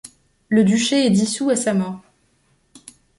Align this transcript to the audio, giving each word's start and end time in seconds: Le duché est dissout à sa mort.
Le 0.49 0.63
duché 0.63 1.05
est 1.05 1.11
dissout 1.11 1.51
à 1.51 1.55
sa 1.55 1.75
mort. 1.75 2.01